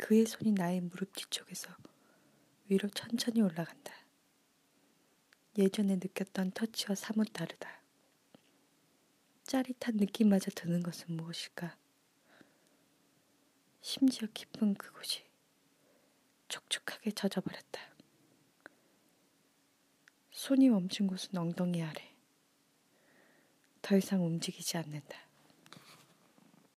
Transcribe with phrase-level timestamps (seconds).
[0.00, 1.76] 그의 손이 나의 무릎 뒤쪽에서
[2.68, 3.92] 위로 천천히 올라간다.
[5.58, 7.82] 예전에 느꼈던 터치와 사뭇 다르다.
[9.44, 11.76] 짜릿한 느낌마저 드는 것은 무엇일까?
[13.82, 15.22] 심지어 깊은 그곳이
[16.48, 17.80] 촉촉하게 젖어버렸다.
[20.30, 22.16] 손이 멈춘 곳은 엉덩이 아래.
[23.82, 25.29] 더 이상 움직이지 않는다.